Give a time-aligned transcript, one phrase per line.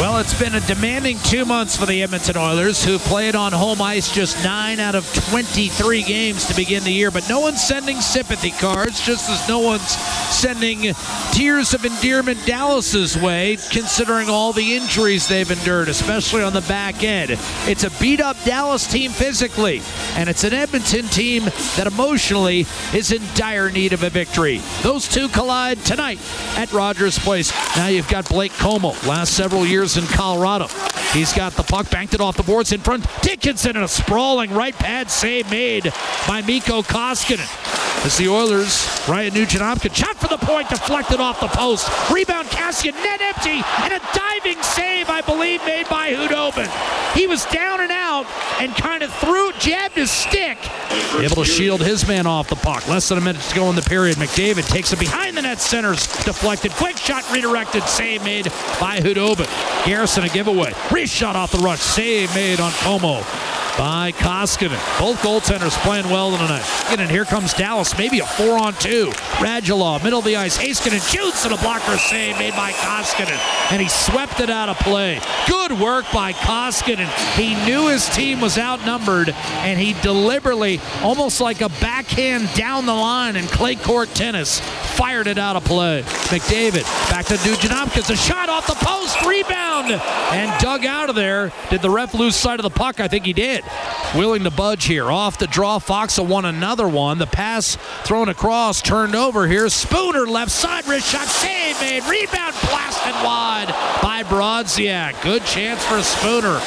[0.00, 3.82] Well, it's been a demanding two months for the Edmonton Oilers, who played on home
[3.82, 7.10] ice just 9 out of 23 games to begin the year.
[7.10, 9.90] But no one's sending sympathy cards, just as no one's
[10.30, 10.94] sending
[11.32, 17.04] tears of endearment Dallas's way, considering all the injuries they've endured, especially on the back
[17.04, 17.32] end.
[17.66, 19.82] It's a beat up Dallas team physically,
[20.16, 21.44] and it's an Edmonton team
[21.76, 24.60] that emotionally is in dire need of a victory.
[24.82, 26.18] Those two collide tonight
[26.56, 27.52] at Rogers Place.
[27.76, 30.68] Now you've got Blake Comeau, last several years in Colorado.
[31.12, 33.04] He's got the puck, banked it off the boards in front.
[33.22, 35.92] Dickinson and a sprawling right pad save made
[36.26, 37.48] by Mikko Koskinen.
[38.04, 41.86] As the Oilers, Ryan Nugent-Hopkins shot for the point, deflected off the post.
[42.10, 46.99] Rebound, Kassian, net empty, and a diving save, I believe, made by Khudobin.
[47.14, 48.26] He was down and out
[48.60, 50.58] and kind of threw, jabbed his stick.
[51.18, 52.86] Able to shield his man off the puck.
[52.88, 54.16] Less than a minute to go in the period.
[54.16, 56.72] McDavid takes it behind the net, centers deflected.
[56.72, 58.44] Quick shot redirected, save made
[58.80, 59.48] by Khudobin.
[59.84, 60.70] Garrison a giveaway.
[60.90, 63.24] Reshot off the rush, save made on Comeau
[63.80, 64.78] by Koskinen.
[65.00, 66.68] Both goaltenders playing well tonight.
[66.90, 69.08] And here comes Dallas, maybe a four on two.
[69.40, 70.58] Radulov, middle of the ice.
[70.58, 73.40] Heiskanen shoots and a blocker save made by Koskinen.
[73.72, 75.18] And he swept it out of play.
[75.48, 77.08] Good work by Koskinen.
[77.38, 82.92] He knew his team was outnumbered and he deliberately, almost like a backhand down the
[82.92, 86.02] line in clay court tennis, fired it out of play.
[86.02, 87.38] McDavid back to
[87.90, 88.10] Hopkins.
[88.10, 91.52] A shot off the post, rebound, and dug out of there.
[91.70, 93.00] Did the ref lose sight of the puck?
[93.00, 93.64] I think he did.
[94.14, 95.10] Willing to budge here.
[95.10, 97.18] Off the draw, Faksa won another one.
[97.18, 99.68] The pass thrown across, turned over here.
[99.68, 102.02] Spooner left side, wrist shot, save made.
[102.04, 103.68] Rebound blasted wide
[104.02, 105.22] by Brodziak.
[105.22, 106.60] Good chance for Spooner.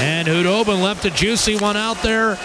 [0.00, 2.38] And Khudobin left a juicy one out there.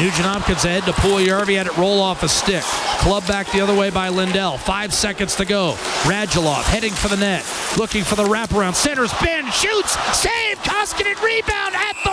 [0.00, 2.62] Nugent Hopkins ahead to Puljujarvi, had it roll off a stick.
[3.00, 4.56] Club back the other way by Lindell.
[4.58, 5.74] Five seconds to go.
[6.02, 7.44] Radulov heading for the net,
[7.76, 8.74] looking for the wraparound.
[8.74, 12.07] Centers, Benn shoots, save, Koskinen rebound at the.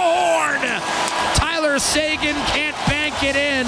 [1.76, 3.68] Tyler Seguin can't bank it in.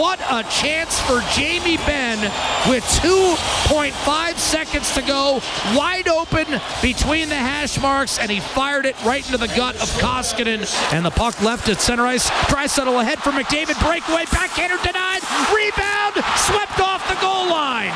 [0.00, 2.18] What a chance for Jamie Benn
[2.66, 5.42] with 2.5 seconds to go,
[5.74, 6.46] wide open
[6.80, 10.64] between the hash marks, and he fired it right into the gut of Koskinen.
[10.94, 12.30] And the puck left at center ice.
[12.48, 13.78] Draisaitl ahead for McDavid.
[13.84, 15.20] Breakaway, backhander denied.
[15.54, 17.92] Rebound, swept off the goal line.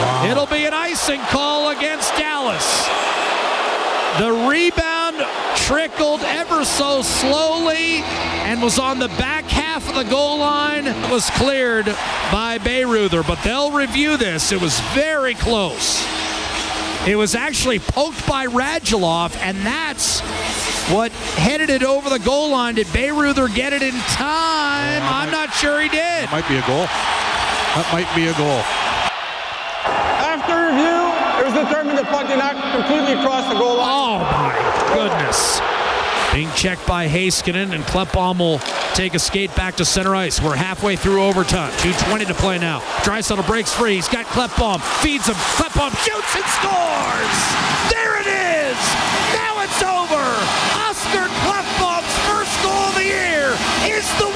[0.00, 0.30] Wow.
[0.30, 2.88] It'll be an icing call against Dallas.
[4.18, 4.97] The rebound
[5.68, 8.00] trickled ever so slowly
[8.48, 10.86] and was on the back half of the goal line.
[10.86, 11.84] It was cleared
[12.32, 14.50] by Bayreuther, but they'll review this.
[14.50, 16.02] It was very close.
[17.06, 20.20] It was actually poked by Radulov, and that's
[20.90, 22.76] what headed it over the goal line.
[22.76, 25.02] Did Bayreuther get it in time?
[25.02, 25.98] I'm not sure he did.
[25.98, 26.88] That might be a goal.
[27.76, 28.64] That might be a goal.
[30.24, 33.92] After review, it was determined the puck did not completely cross the goal line.
[33.92, 34.47] Oh my goodness.
[36.32, 38.58] Being checked by Heiskanen, and Klefbom will
[38.94, 40.42] take a skate back to center ice.
[40.42, 41.72] We're halfway through overtime.
[41.78, 42.80] 2.20 to play now.
[43.02, 43.96] Draisaitl breaks free.
[43.96, 44.80] He's got Klefbom.
[45.02, 45.34] Feeds him.
[45.34, 47.38] Klefbom shoots and scores!
[47.90, 48.78] There it is!
[49.32, 50.24] Now it's over!
[50.84, 53.56] Oscar Klefbom's first goal of the year
[53.88, 54.27] is the